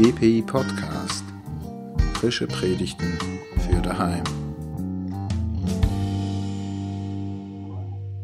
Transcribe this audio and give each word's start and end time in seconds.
GPI 0.00 0.42
Podcast. 0.42 1.24
Frische 2.14 2.46
Predigten 2.46 3.18
für 3.66 3.82
daheim. 3.82 4.22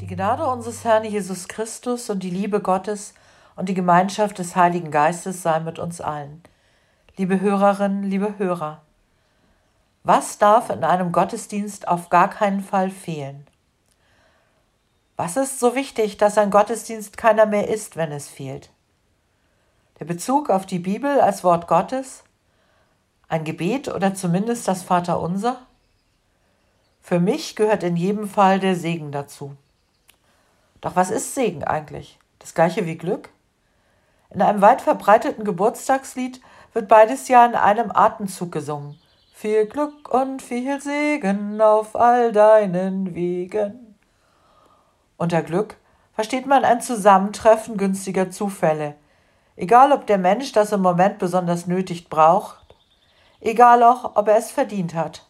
Die 0.01 0.07
Gnade 0.07 0.47
unseres 0.47 0.85
Herrn 0.85 1.03
Jesus 1.03 1.49
Christus 1.49 2.11
und 2.11 2.23
die 2.23 2.31
Liebe 2.31 2.61
Gottes 2.61 3.13
und 3.57 3.69
die 3.69 3.75
Gemeinschaft 3.75 4.39
des 4.39 4.55
Heiligen 4.55 4.93
Geistes 4.93 5.43
sei 5.43 5.59
mit 5.59 5.81
uns 5.81 6.01
allen. 6.01 6.45
Liebe 7.17 7.41
Hörerinnen, 7.41 8.05
liebe 8.05 8.39
Hörer, 8.39 8.81
was 10.05 10.39
darf 10.39 10.71
in 10.71 10.85
einem 10.85 11.11
Gottesdienst 11.11 11.89
auf 11.89 12.09
gar 12.09 12.31
keinen 12.31 12.63
Fall 12.63 12.91
fehlen? 12.91 13.49
Was 15.17 15.37
ist 15.37 15.59
so 15.59 15.75
wichtig, 15.75 16.19
dass 16.19 16.39
ein 16.39 16.53
Gottesdienst 16.53 17.17
keiner 17.17 17.47
mehr 17.47 17.67
ist, 17.67 17.97
wenn 17.97 18.13
es 18.13 18.29
fehlt? 18.29 18.71
Der 20.01 20.07
Bezug 20.07 20.51
auf 20.51 20.67
die 20.67 20.81
Bibel 20.81 21.21
als 21.21 21.45
Wort 21.45 21.69
Gottes? 21.69 22.25
Ein 23.29 23.45
Gebet 23.45 23.89
oder 23.89 24.13
zumindest 24.15 24.67
das 24.67 24.83
Vaterunser? 24.83 25.59
Für 27.01 27.21
mich 27.21 27.55
gehört 27.55 27.85
in 27.85 27.97
jedem 27.97 28.29
Fall 28.29 28.59
der 28.59 28.75
Segen 28.75 29.13
dazu. 29.13 29.57
Doch 30.81 30.97
was 30.97 31.11
ist 31.11 31.35
Segen 31.35 31.63
eigentlich? 31.63 32.19
Das 32.41 32.55
gleiche 32.55 32.87
wie 32.87 32.99
Glück? 32.99 33.31
In 34.31 34.43
einem 34.43 34.61
weit 34.61 34.83
verbreiteten 34.83 35.45
Geburtstagslied 35.45 36.41
wird 36.73 36.89
beides 36.89 37.29
ja 37.29 37.47
in 37.47 37.55
einem 37.55 37.93
Atemzug 37.93 38.51
gesungen. 38.51 38.99
Viel 39.33 39.67
Glück 39.67 40.13
und 40.13 40.43
viel 40.43 40.81
Segen 40.81 41.61
auf 41.61 41.95
all 41.95 42.33
deinen 42.33 43.15
Wegen. 43.15 43.97
Unter 45.17 45.43
Glück 45.43 45.77
versteht 46.15 46.47
man 46.47 46.65
ein 46.65 46.81
Zusammentreffen 46.81 47.77
günstiger 47.77 48.31
Zufälle, 48.31 48.97
Egal, 49.57 49.93
ob 49.93 50.07
der 50.07 50.19
Mensch 50.19 50.53
das 50.53 50.73
im 50.73 50.83
Moment 50.83 51.19
besonders 51.19 51.67
nötig 51.67 52.09
braucht, 52.09 52.77
egal 53.41 53.83
auch, 53.83 54.17
ob 54.17 54.29
er 54.29 54.37
es 54.37 54.51
verdient 54.51 54.95
hat. 54.95 55.27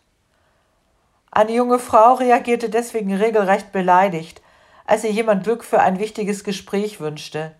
Eine 1.30 1.52
junge 1.52 1.78
Frau 1.78 2.14
reagierte 2.14 2.70
deswegen 2.70 3.12
regelrecht 3.12 3.72
beleidigt, 3.72 4.40
als 4.86 5.04
ihr 5.04 5.10
jemand 5.10 5.44
Glück 5.44 5.64
für 5.64 5.80
ein 5.80 5.98
wichtiges 5.98 6.44
Gespräch 6.44 7.00
wünschte. 7.00 7.54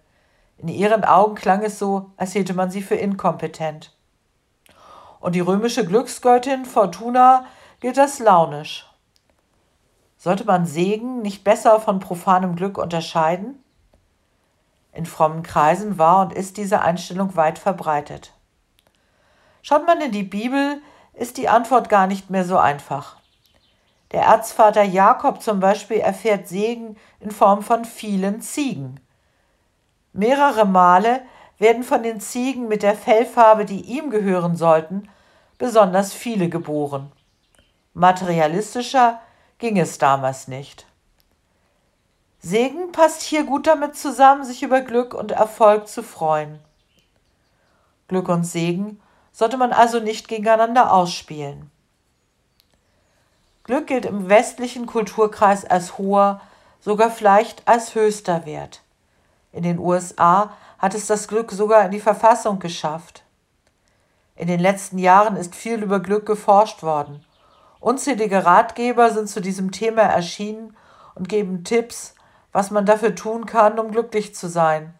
In 0.58 0.68
ihren 0.68 1.04
Augen 1.04 1.34
klang 1.34 1.62
es 1.62 1.78
so, 1.78 2.12
als 2.16 2.32
hielte 2.32 2.54
man 2.54 2.70
sie 2.70 2.82
für 2.82 2.94
inkompetent. 2.94 3.92
Und 5.20 5.34
die 5.34 5.40
römische 5.40 5.84
Glücksgöttin 5.84 6.64
Fortuna 6.64 7.46
gilt 7.80 7.96
das 7.96 8.18
launisch. 8.18 8.86
Sollte 10.16 10.44
man 10.44 10.66
Segen 10.66 11.22
nicht 11.22 11.44
besser 11.44 11.80
von 11.80 11.98
profanem 11.98 12.56
Glück 12.56 12.78
unterscheiden? 12.78 13.63
In 14.94 15.06
frommen 15.06 15.42
Kreisen 15.42 15.98
war 15.98 16.22
und 16.22 16.32
ist 16.32 16.56
diese 16.56 16.80
Einstellung 16.80 17.34
weit 17.36 17.58
verbreitet. 17.58 18.32
Schaut 19.62 19.86
man 19.86 20.00
in 20.00 20.12
die 20.12 20.22
Bibel, 20.22 20.80
ist 21.14 21.36
die 21.36 21.48
Antwort 21.48 21.88
gar 21.88 22.06
nicht 22.06 22.30
mehr 22.30 22.44
so 22.44 22.58
einfach. 22.58 23.16
Der 24.12 24.22
Erzvater 24.22 24.84
Jakob 24.84 25.42
zum 25.42 25.58
Beispiel 25.58 25.98
erfährt 25.98 26.46
Segen 26.46 26.96
in 27.18 27.32
Form 27.32 27.62
von 27.62 27.84
vielen 27.84 28.40
Ziegen. 28.40 29.00
Mehrere 30.12 30.64
Male 30.64 31.22
werden 31.58 31.82
von 31.82 32.04
den 32.04 32.20
Ziegen 32.20 32.68
mit 32.68 32.84
der 32.84 32.94
Fellfarbe, 32.94 33.64
die 33.64 33.80
ihm 33.80 34.10
gehören 34.10 34.54
sollten, 34.54 35.08
besonders 35.58 36.12
viele 36.12 36.48
geboren. 36.48 37.10
Materialistischer 37.94 39.20
ging 39.58 39.78
es 39.78 39.98
damals 39.98 40.46
nicht. 40.46 40.86
Segen 42.46 42.92
passt 42.92 43.22
hier 43.22 43.44
gut 43.44 43.66
damit 43.66 43.96
zusammen, 43.96 44.44
sich 44.44 44.62
über 44.62 44.82
Glück 44.82 45.14
und 45.14 45.30
Erfolg 45.30 45.88
zu 45.88 46.02
freuen. 46.02 46.58
Glück 48.06 48.28
und 48.28 48.44
Segen 48.44 49.00
sollte 49.32 49.56
man 49.56 49.72
also 49.72 49.98
nicht 49.98 50.28
gegeneinander 50.28 50.92
ausspielen. 50.92 51.70
Glück 53.62 53.86
gilt 53.86 54.04
im 54.04 54.28
westlichen 54.28 54.84
Kulturkreis 54.84 55.64
als 55.64 55.96
hoher, 55.96 56.42
sogar 56.80 57.10
vielleicht 57.10 57.66
als 57.66 57.94
höchster 57.94 58.44
Wert. 58.44 58.82
In 59.50 59.62
den 59.62 59.78
USA 59.78 60.52
hat 60.78 60.94
es 60.94 61.06
das 61.06 61.28
Glück 61.28 61.50
sogar 61.50 61.86
in 61.86 61.92
die 61.92 62.00
Verfassung 62.00 62.58
geschafft. 62.58 63.24
In 64.36 64.48
den 64.48 64.60
letzten 64.60 64.98
Jahren 64.98 65.36
ist 65.36 65.54
viel 65.54 65.82
über 65.82 65.98
Glück 65.98 66.26
geforscht 66.26 66.82
worden. 66.82 67.24
Unzählige 67.80 68.44
Ratgeber 68.44 69.10
sind 69.12 69.30
zu 69.30 69.40
diesem 69.40 69.70
Thema 69.70 70.02
erschienen 70.02 70.76
und 71.14 71.30
geben 71.30 71.64
Tipps, 71.64 72.14
was 72.54 72.70
man 72.70 72.86
dafür 72.86 73.16
tun 73.16 73.46
kann, 73.46 73.80
um 73.80 73.90
glücklich 73.90 74.34
zu 74.34 74.48
sein, 74.48 74.94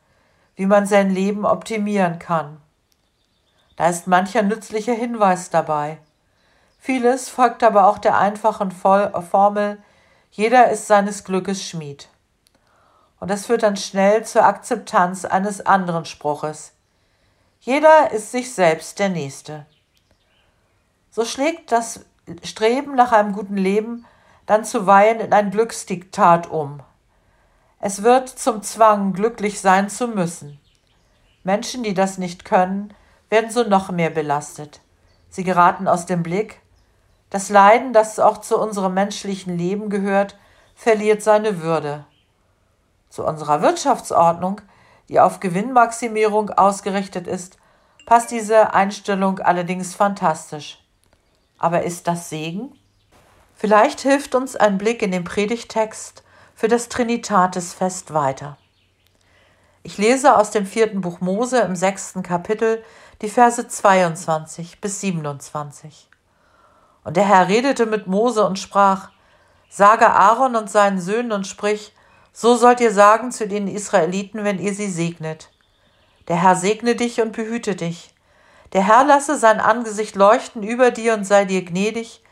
wie 0.56 0.66
man 0.66 0.86
sein 0.86 1.08
Leben 1.08 1.46
optimieren 1.46 2.18
kann. 2.18 2.60
Da 3.76 3.88
ist 3.88 4.08
mancher 4.08 4.42
nützlicher 4.42 4.92
Hinweis 4.92 5.50
dabei. 5.50 5.98
Vieles 6.80 7.28
folgt 7.28 7.62
aber 7.62 7.86
auch 7.86 7.98
der 7.98 8.18
einfachen 8.18 8.72
Formel, 8.72 9.78
jeder 10.32 10.70
ist 10.70 10.88
seines 10.88 11.22
Glückes 11.22 11.62
Schmied. 11.62 12.08
Und 13.20 13.30
das 13.30 13.46
führt 13.46 13.62
dann 13.62 13.76
schnell 13.76 14.24
zur 14.24 14.44
Akzeptanz 14.44 15.24
eines 15.24 15.64
anderen 15.64 16.06
Spruches. 16.06 16.72
Jeder 17.60 18.10
ist 18.10 18.32
sich 18.32 18.52
selbst 18.52 18.98
der 18.98 19.10
Nächste. 19.10 19.64
So 21.10 21.24
schlägt 21.24 21.70
das 21.70 22.00
Streben 22.42 22.96
nach 22.96 23.12
einem 23.12 23.32
guten 23.32 23.56
Leben 23.56 24.06
dann 24.44 24.64
zuweilen 24.64 25.20
in 25.20 25.32
ein 25.32 25.52
Glücksdiktat 25.52 26.50
um, 26.50 26.82
es 27.86 28.02
wird 28.02 28.30
zum 28.30 28.62
Zwang, 28.62 29.12
glücklich 29.12 29.60
sein 29.60 29.90
zu 29.90 30.08
müssen. 30.08 30.58
Menschen, 31.42 31.82
die 31.82 31.92
das 31.92 32.16
nicht 32.16 32.46
können, 32.46 32.94
werden 33.28 33.50
so 33.50 33.62
noch 33.62 33.90
mehr 33.90 34.08
belastet. 34.08 34.80
Sie 35.28 35.44
geraten 35.44 35.86
aus 35.86 36.06
dem 36.06 36.22
Blick. 36.22 36.62
Das 37.28 37.50
Leiden, 37.50 37.92
das 37.92 38.18
auch 38.18 38.38
zu 38.38 38.58
unserem 38.58 38.94
menschlichen 38.94 39.58
Leben 39.58 39.90
gehört, 39.90 40.38
verliert 40.74 41.22
seine 41.22 41.60
Würde. 41.60 42.06
Zu 43.10 43.26
unserer 43.26 43.60
Wirtschaftsordnung, 43.60 44.62
die 45.10 45.20
auf 45.20 45.40
Gewinnmaximierung 45.40 46.48
ausgerichtet 46.48 47.26
ist, 47.26 47.58
passt 48.06 48.30
diese 48.30 48.72
Einstellung 48.72 49.40
allerdings 49.40 49.94
fantastisch. 49.94 50.82
Aber 51.58 51.82
ist 51.82 52.08
das 52.08 52.30
Segen? 52.30 52.78
Vielleicht 53.54 54.00
hilft 54.00 54.34
uns 54.34 54.56
ein 54.56 54.78
Blick 54.78 55.02
in 55.02 55.10
den 55.10 55.24
Predigtext 55.24 56.23
für 56.54 56.68
das 56.68 56.88
Trinitatisfest 56.88 58.14
weiter. 58.14 58.56
Ich 59.82 59.98
lese 59.98 60.36
aus 60.36 60.50
dem 60.50 60.66
vierten 60.66 61.00
Buch 61.00 61.20
Mose 61.20 61.60
im 61.60 61.76
sechsten 61.76 62.22
Kapitel 62.22 62.82
die 63.22 63.28
Verse 63.28 63.66
22 63.66 64.80
bis 64.80 65.00
27. 65.00 66.08
Und 67.04 67.16
der 67.16 67.24
Herr 67.24 67.48
redete 67.48 67.86
mit 67.86 68.06
Mose 68.06 68.46
und 68.46 68.58
sprach, 68.58 69.10
Sage 69.68 70.08
Aaron 70.08 70.56
und 70.56 70.70
seinen 70.70 71.00
Söhnen 71.00 71.32
und 71.32 71.46
sprich, 71.46 71.92
so 72.32 72.56
sollt 72.56 72.80
ihr 72.80 72.92
sagen 72.92 73.32
zu 73.32 73.46
den 73.46 73.68
Israeliten, 73.68 74.44
wenn 74.44 74.58
ihr 74.58 74.72
sie 74.72 74.88
segnet. 74.88 75.50
Der 76.28 76.36
Herr 76.36 76.56
segne 76.56 76.94
dich 76.94 77.20
und 77.20 77.32
behüte 77.32 77.74
dich. 77.76 78.14
Der 78.72 78.86
Herr 78.86 79.04
lasse 79.04 79.36
sein 79.36 79.60
Angesicht 79.60 80.16
leuchten 80.16 80.62
über 80.62 80.90
dir 80.90 81.14
und 81.14 81.24
sei 81.24 81.44
dir 81.44 81.64
gnädig. 81.64 82.22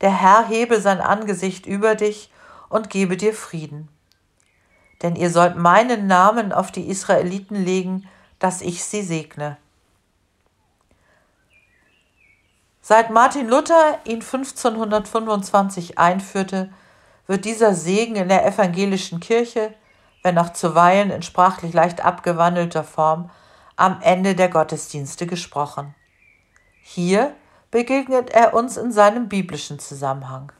Der 0.00 0.20
Herr 0.20 0.46
hebe 0.46 0.80
sein 0.80 1.00
Angesicht 1.00 1.66
über 1.66 1.94
dich 1.94 2.30
und 2.68 2.90
gebe 2.90 3.16
dir 3.16 3.34
Frieden. 3.34 3.88
Denn 5.02 5.16
ihr 5.16 5.30
sollt 5.30 5.56
meinen 5.56 6.06
Namen 6.06 6.52
auf 6.52 6.72
die 6.72 6.88
Israeliten 6.88 7.54
legen, 7.54 8.08
dass 8.38 8.62
ich 8.62 8.84
sie 8.84 9.02
segne. 9.02 9.56
Seit 12.80 13.10
Martin 13.10 13.48
Luther 13.48 13.98
ihn 14.04 14.22
1525 14.22 15.98
einführte, 15.98 16.70
wird 17.26 17.44
dieser 17.44 17.74
Segen 17.74 18.16
in 18.16 18.28
der 18.28 18.46
evangelischen 18.46 19.20
Kirche, 19.20 19.74
wenn 20.22 20.38
auch 20.38 20.54
zuweilen 20.54 21.10
in 21.10 21.22
sprachlich 21.22 21.74
leicht 21.74 22.04
abgewandelter 22.04 22.84
Form, 22.84 23.30
am 23.76 24.00
Ende 24.00 24.34
der 24.34 24.48
Gottesdienste 24.48 25.26
gesprochen. 25.26 25.94
Hier 26.82 27.34
begegnet 27.70 28.30
er 28.30 28.54
uns 28.54 28.76
in 28.78 28.90
seinem 28.90 29.28
biblischen 29.28 29.78
Zusammenhang. 29.78 30.50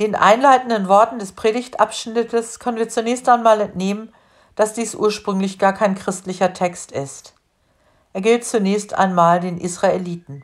Den 0.00 0.14
einleitenden 0.14 0.88
Worten 0.88 1.18
des 1.18 1.32
Predigtabschnittes 1.32 2.58
können 2.58 2.78
wir 2.78 2.88
zunächst 2.88 3.28
einmal 3.28 3.60
entnehmen, 3.60 4.14
dass 4.56 4.72
dies 4.72 4.94
ursprünglich 4.94 5.58
gar 5.58 5.74
kein 5.74 5.94
christlicher 5.94 6.54
Text 6.54 6.90
ist. 6.90 7.34
Er 8.14 8.22
gilt 8.22 8.46
zunächst 8.46 8.94
einmal 8.94 9.40
den 9.40 9.58
Israeliten. 9.58 10.42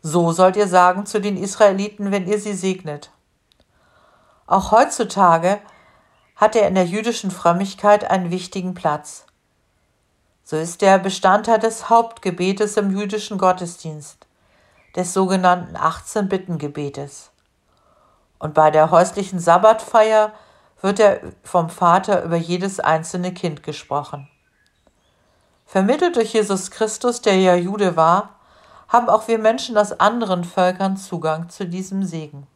So 0.00 0.30
sollt 0.30 0.54
ihr 0.54 0.68
sagen 0.68 1.06
zu 1.06 1.20
den 1.20 1.36
Israeliten, 1.36 2.12
wenn 2.12 2.28
ihr 2.28 2.38
sie 2.38 2.52
segnet. 2.52 3.10
Auch 4.46 4.70
heutzutage 4.70 5.58
hat 6.36 6.54
er 6.54 6.68
in 6.68 6.76
der 6.76 6.86
jüdischen 6.86 7.32
Frömmigkeit 7.32 8.08
einen 8.08 8.30
wichtigen 8.30 8.74
Platz. 8.74 9.26
So 10.44 10.56
ist 10.56 10.84
er 10.84 11.00
Bestandteil 11.00 11.58
des 11.58 11.90
Hauptgebetes 11.90 12.76
im 12.76 12.96
jüdischen 12.96 13.38
Gottesdienst, 13.38 14.24
des 14.94 15.12
sogenannten 15.12 15.76
18-Bitten-Gebetes. 15.76 17.31
Und 18.42 18.54
bei 18.54 18.72
der 18.72 18.90
häuslichen 18.90 19.38
Vermittelt 25.64 26.16
durch 26.16 26.32
Jesus 26.32 26.72
Christus, 26.72 27.20
der 27.20 27.36
ja 27.36 27.54
Jude 27.54 27.94
war, 27.94 28.40
haben 28.88 29.08
auch 29.08 29.28
wir 29.28 29.38
Menschen 29.38 29.78
aus 29.78 29.92
anderen 29.92 30.42
Völkern 30.42 30.96
Zugang 30.96 31.50
zu 31.50 31.66
diesem 31.68 32.02
Segen. 32.02 32.48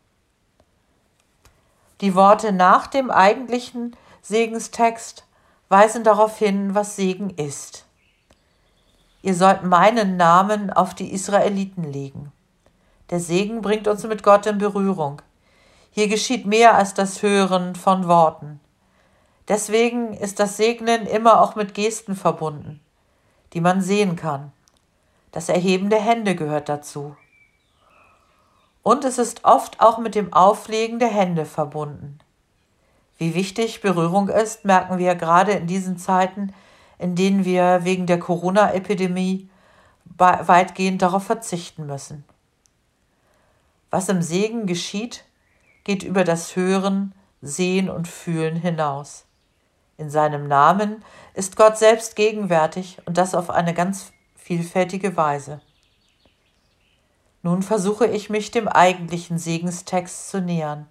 Die 2.01 2.17
Worte 2.17 2.51
nach 2.51 2.89
dem 2.89 3.13
eigentlichen 3.13 3.97
Segenstext 4.23 5.25
weisen 5.69 6.03
darauf 6.03 6.37
hin, 6.37 6.75
was 6.75 6.97
Segen 6.97 7.31
ist. 7.31 7.85
Ihr 9.23 9.37
sollt 9.37 9.63
meinen 9.63 10.17
Namen 10.17 10.73
auf 10.73 10.95
die 10.95 11.13
Israeliten 11.13 11.85
legen. 11.85 12.33
Der 13.11 13.21
Segen 13.21 13.63
bringt 13.63 13.87
uns 13.87 14.03
mit 14.03 14.25
Gott 14.25 14.47
in 14.47 14.59
Berührung. 14.59 15.23
Hier 15.97 16.09
geschieht 16.09 16.45
mehr 16.45 16.75
als 16.75 16.93
das 16.93 17.23
Hören 17.23 17.75
von 17.75 18.07
Worten. 18.07 18.61
Deswegen 19.49 20.13
ist 20.13 20.39
das 20.39 20.59
Segnen 20.59 21.07
immer 21.07 21.41
auch 21.41 21.57
mit 21.57 21.73
Gesten 21.73 22.15
verbunden, 22.15 22.83
die 23.55 23.63
man 23.63 23.81
sehen 23.81 24.15
kann. 24.15 24.53
Das 25.33 25.49
Erheben 25.49 25.89
der 25.89 26.03
Hände 26.03 26.37
gehört 26.37 26.69
dazu. 26.69 27.17
Und 28.83 29.07
es 29.07 29.17
ist 29.17 29.47
oft 29.47 29.81
auch 29.81 29.97
mit 29.97 30.15
dem 30.15 30.35
Auflegen 30.35 30.99
der 30.99 31.09
Hände 31.09 31.47
verbunden. 31.47 32.19
Wie 33.17 33.35
wichtig 33.35 33.81
Berührung 33.81 34.29
ist, 34.29 34.67
merken 34.67 34.99
wir 34.99 35.15
gerade 35.15 35.53
in 35.53 35.67
diesen 35.67 35.97
Zeiten, 35.97 36.53
in 36.99 37.15
denen 37.15 37.47
wir 37.47 37.85
wegen 37.85 38.05
der 38.05 38.19
Corona-Epidemie 38.19 39.49
weitgehend 40.19 41.01
darauf 41.01 41.25
verzichten 41.25 41.87
müssen. 41.87 42.27
Was 43.89 44.11
im 44.11 44.21
Segen 44.21 44.67
geschieht, 44.67 45.25
geht 45.87 46.03
über 46.03 46.25
das 46.25 46.57
Hören, 46.57 47.15
Sehen 47.43 47.89
und 47.89 48.09
Fühlen 48.09 48.57
hinaus. 48.57 49.25
In 49.97 50.11
seinem 50.11 50.49
Namen 50.49 51.05
ist 51.33 51.55
Gott 51.55 51.79
selbst 51.79 52.17
gegenwärtig 52.17 52.99
und 53.07 53.17
das 53.19 53.37
auf 53.37 53.51
eine 53.51 53.73
ganz 53.73 54.13
vielfältige 54.35 55.17
Weise. 55.17 55.61
Nun 57.43 57.63
versuche 57.63 58.05
ich 58.09 58.31
mich 58.31 58.51
dem 58.51 58.67
eigentlichen 58.67 59.39
Segenstext 59.39 60.29
zu 60.29 60.41
nähern. 60.41 60.89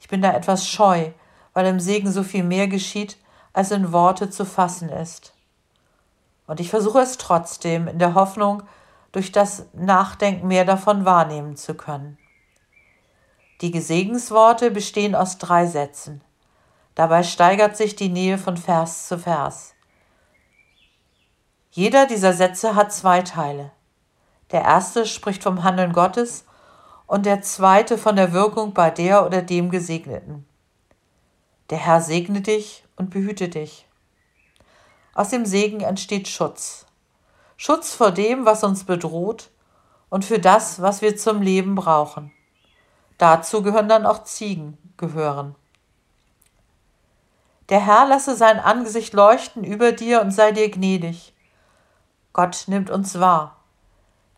Ich 0.00 0.08
bin 0.08 0.22
da 0.22 0.32
etwas 0.32 0.66
scheu, 0.66 1.10
weil 1.52 1.66
im 1.66 1.78
Segen 1.78 2.10
so 2.10 2.22
viel 2.22 2.44
mehr 2.44 2.66
geschieht, 2.66 3.18
als 3.52 3.72
in 3.72 3.92
Worte 3.92 4.30
zu 4.30 4.46
fassen 4.46 4.88
ist. 4.88 5.34
Und 6.46 6.60
ich 6.60 6.70
versuche 6.70 7.00
es 7.00 7.18
trotzdem 7.18 7.88
in 7.88 7.98
der 7.98 8.14
Hoffnung, 8.14 8.62
durch 9.12 9.32
das 9.32 9.66
Nachdenken 9.74 10.48
mehr 10.48 10.64
davon 10.64 11.04
wahrnehmen 11.04 11.56
zu 11.56 11.74
können. 11.74 12.16
Die 13.60 13.70
Gesegensworte 13.70 14.70
bestehen 14.70 15.14
aus 15.14 15.38
drei 15.38 15.66
Sätzen. 15.66 16.22
Dabei 16.94 17.22
steigert 17.22 17.76
sich 17.76 17.96
die 17.96 18.08
Nähe 18.08 18.38
von 18.38 18.56
Vers 18.56 19.08
zu 19.08 19.18
Vers. 19.18 19.74
Jeder 21.70 22.06
dieser 22.06 22.32
Sätze 22.32 22.74
hat 22.74 22.92
zwei 22.92 23.22
Teile. 23.22 23.72
Der 24.52 24.62
erste 24.62 25.06
spricht 25.06 25.42
vom 25.42 25.64
Handeln 25.64 25.92
Gottes 25.92 26.44
und 27.06 27.26
der 27.26 27.42
zweite 27.42 27.98
von 27.98 28.16
der 28.16 28.32
Wirkung 28.32 28.74
bei 28.74 28.90
der 28.90 29.26
oder 29.26 29.42
dem 29.42 29.70
Gesegneten. 29.70 30.46
Der 31.70 31.78
Herr 31.78 32.00
segne 32.00 32.40
dich 32.40 32.84
und 32.96 33.10
behüte 33.10 33.48
dich. 33.48 33.88
Aus 35.14 35.30
dem 35.30 35.46
Segen 35.46 35.80
entsteht 35.80 36.28
Schutz. 36.28 36.86
Schutz 37.56 37.94
vor 37.94 38.10
dem, 38.10 38.44
was 38.44 38.64
uns 38.64 38.84
bedroht 38.84 39.50
und 40.10 40.24
für 40.24 40.38
das, 40.38 40.82
was 40.82 41.02
wir 41.02 41.16
zum 41.16 41.40
Leben 41.40 41.74
brauchen. 41.74 42.32
Dazu 43.18 43.62
gehören 43.62 43.88
dann 43.88 44.06
auch 44.06 44.24
Ziegen 44.24 44.78
gehören. 44.96 45.54
Der 47.68 47.80
Herr 47.80 48.06
lasse 48.06 48.36
sein 48.36 48.60
Angesicht 48.60 49.14
leuchten 49.14 49.64
über 49.64 49.92
dir 49.92 50.20
und 50.20 50.30
sei 50.30 50.52
dir 50.52 50.70
gnädig. 50.70 51.34
Gott 52.32 52.64
nimmt 52.66 52.90
uns 52.90 53.18
wahr. 53.20 53.56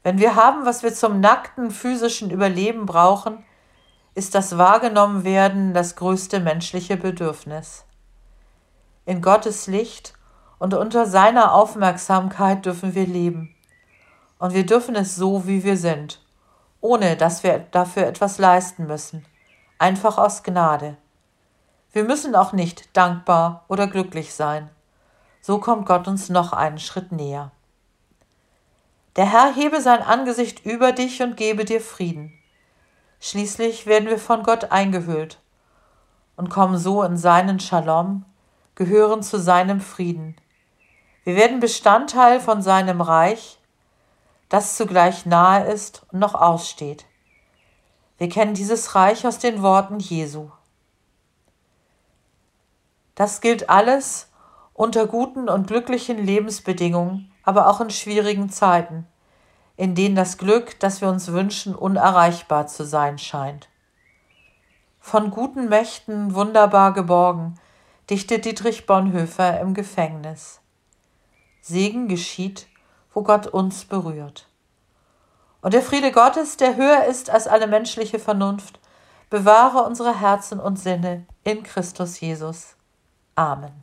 Wenn 0.03 0.19
wir 0.19 0.37
haben, 0.37 0.65
was 0.65 0.83
wir 0.85 0.95
zum 0.95 1.21
nackten 1.21 1.71
physischen 1.71 2.31
Überleben 2.31 2.87
brauchen, 2.87 3.45
ist 4.15 4.35
das 4.35 4.57
wahrgenommen 4.57 5.25
werden 5.25 5.75
das 5.75 5.97
größte 5.97 6.41
menschliche 6.41 6.97
Bedürfnis. 6.97 7.85
In 9.05 9.21
Gottes 9.21 9.67
Licht 9.67 10.15
und 10.59 10.75
unter 10.75 11.07
seiner 11.07 11.53
Aufmerksamkeit 11.53 12.65
dürfen 12.65 12.95
wir 12.95 13.07
leben. 13.07 13.55
Und 14.39 14.55
wir 14.55 14.65
dürfen 14.65 14.95
es 14.95 15.17
so, 15.17 15.47
wie 15.47 15.65
wir 15.65 15.77
sind, 15.77 16.21
ohne 16.81 17.17
dass 17.17 17.43
wir 17.43 17.59
dafür 17.59 18.07
etwas 18.07 18.39
leisten 18.39 18.87
müssen, 18.87 19.25
einfach 19.79 20.19
aus 20.19 20.43
Gnade. 20.43 20.97
Wir 21.93 22.05
müssen 22.05 22.35
auch 22.35 22.53
nicht 22.53 22.97
dankbar 22.97 23.65
oder 23.69 23.87
glücklich 23.87 24.35
sein. 24.35 24.71
So 25.41 25.59
kommt 25.59 25.87
Gott 25.87 26.09
uns 26.09 26.29
noch 26.29 26.53
einen 26.53 26.79
Schritt 26.79 27.13
näher. 27.13 27.53
Der 29.17 29.31
Herr 29.31 29.55
hebe 29.55 29.81
sein 29.81 30.03
Angesicht 30.03 30.67
über 30.67 30.93
dich 30.93 31.23
und 31.23 31.37
gebe 31.37 31.65
dir 31.65 31.81
Frieden. 31.81 32.33
Schließlich 33.21 33.87
werden 33.87 34.09
wir 34.09 34.19
von 34.19 34.43
Gott 34.43 34.71
eingehüllt 34.73 35.39
und 36.37 36.51
kommen 36.51 36.77
so 36.77 37.03
in 37.03 37.17
seinen 37.17 37.61
Shalom, 37.61 38.25
gehören 38.75 39.23
zu 39.23 39.39
seinem 39.39 39.81
Frieden. 39.81 40.37
Wir 41.25 41.35
werden 41.35 41.61
Bestandteil 41.61 42.41
von 42.41 42.61
seinem 42.61 43.01
Reich, 43.01 43.59
das 44.49 44.77
zugleich 44.77 45.27
nahe 45.27 45.67
ist 45.67 46.05
und 46.13 46.21
noch 46.21 46.35
aussteht. 46.35 47.07
Wir 48.19 48.29
kennen 48.29 48.55
dieses 48.55 48.95
Reich 48.95 49.27
aus 49.27 49.39
den 49.39 49.63
Worten 49.63 49.99
Jesu. 49.99 50.51
Das 53.15 53.41
gilt 53.41 53.71
alles 53.71 54.31
unter 54.73 55.07
guten 55.07 55.49
und 55.49 55.67
glücklichen 55.67 56.19
Lebensbedingungen, 56.25 57.33
aber 57.43 57.69
auch 57.69 57.81
in 57.81 57.91
schwierigen 57.91 58.51
Zeiten 58.51 59.07
in 59.77 59.95
denen 59.95 60.17
das 60.17 60.39
Glück, 60.39 60.79
das 60.81 61.01
wir 61.01 61.09
uns 61.09 61.29
wünschen, 61.29 61.75
unerreichbar 61.75 62.67
zu 62.67 62.85
sein 62.85 63.19
scheint. 63.19 63.69
Von 64.99 65.31
guten 65.31 65.69
Mächten 65.69 66.35
wunderbar 66.35 66.93
geborgen, 66.93 67.55
dichtet 68.11 68.45
Dietrich 68.45 68.87
Bonhoeffer 68.87 69.61
im 69.61 69.75
Gefängnis. 69.75 70.61
Segen 71.61 72.09
geschieht, 72.09 72.67
wo 73.17 73.23
Gott 73.23 73.47
uns 73.47 73.87
berührt. 73.87 74.47
Und 75.63 75.73
der 75.73 75.81
Friede 75.81 76.13
Gottes, 76.13 76.59
der 76.59 76.77
höher 76.77 77.07
ist 77.07 77.31
als 77.31 77.49
alle 77.49 77.67
menschliche 77.67 78.19
Vernunft, 78.19 78.79
bewahre 79.31 79.85
unsere 79.85 80.21
Herzen 80.21 80.61
und 80.61 80.79
Sinne 80.79 81.25
in 81.43 81.63
Christus 81.63 82.21
Jesus. 82.21 82.77
Amen. 83.35 83.83